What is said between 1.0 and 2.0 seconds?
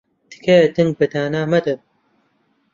دانا مەدەن.